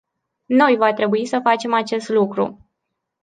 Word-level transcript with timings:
Noi 0.45 0.75
va 0.77 0.93
trebui 0.93 1.25
să 1.25 1.39
facem 1.39 1.73
acest 1.73 2.09
lucru. 2.09 2.69